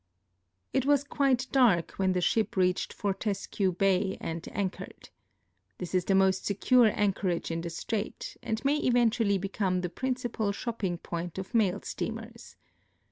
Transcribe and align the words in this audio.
It 0.73 0.87
was 0.87 1.03
quite 1.03 1.45
dark 1.51 1.91
when 1.91 2.13
the 2.13 2.21
ship 2.21 2.57
reached 2.57 2.91
Fortescue 2.91 3.71
ba}'' 3.75 4.17
and 4.19 4.43
anchored. 4.51 5.09
This 5.77 5.93
is 5.93 6.05
the 6.05 6.15
most 6.15 6.43
secure 6.43 6.87
anchorage 6.91 7.51
in 7.51 7.61
the 7.61 7.69
strait, 7.69 8.35
and 8.41 8.65
may 8.65 8.77
eventually 8.77 9.37
become 9.37 9.81
the,, 9.81 9.89
principal 9.89 10.53
stopping 10.53 10.97
point 10.97 11.37
of 11.37 11.53
mail 11.53 11.81
steamers. 11.83 12.55